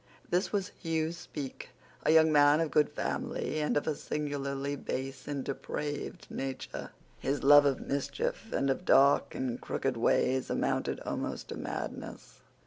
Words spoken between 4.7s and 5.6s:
base and